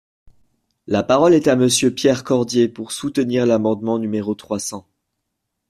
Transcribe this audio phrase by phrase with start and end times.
[0.87, 4.87] La parole est à Monsieur Pierre Cordier, pour soutenir l’amendement numéro trois cents.